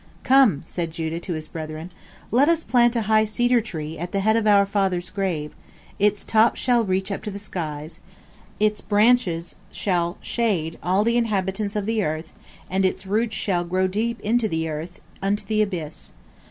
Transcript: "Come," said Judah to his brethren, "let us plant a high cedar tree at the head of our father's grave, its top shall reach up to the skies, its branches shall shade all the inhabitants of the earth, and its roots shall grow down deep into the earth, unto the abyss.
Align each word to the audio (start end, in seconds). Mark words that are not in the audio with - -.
"Come," 0.23 0.63
said 0.65 0.89
Judah 0.89 1.19
to 1.19 1.33
his 1.35 1.47
brethren, 1.47 1.91
"let 2.31 2.49
us 2.49 2.63
plant 2.63 2.95
a 2.95 3.03
high 3.03 3.23
cedar 3.25 3.61
tree 3.61 3.99
at 3.99 4.11
the 4.11 4.21
head 4.21 4.35
of 4.35 4.47
our 4.47 4.65
father's 4.65 5.11
grave, 5.11 5.53
its 5.99 6.23
top 6.25 6.55
shall 6.55 6.83
reach 6.83 7.11
up 7.11 7.21
to 7.21 7.29
the 7.29 7.37
skies, 7.37 7.99
its 8.59 8.81
branches 8.81 9.57
shall 9.71 10.17
shade 10.19 10.79
all 10.81 11.03
the 11.03 11.17
inhabitants 11.17 11.75
of 11.75 11.85
the 11.85 12.01
earth, 12.03 12.33
and 12.67 12.83
its 12.83 13.05
roots 13.05 13.35
shall 13.35 13.63
grow 13.63 13.83
down 13.83 13.91
deep 13.91 14.19
into 14.21 14.47
the 14.47 14.67
earth, 14.67 15.01
unto 15.21 15.45
the 15.45 15.61
abyss. 15.61 16.13